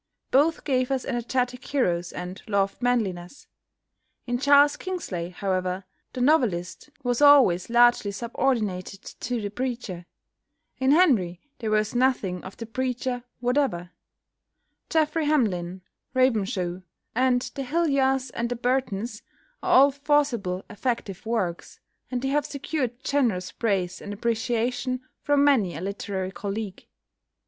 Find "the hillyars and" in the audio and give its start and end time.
17.53-18.49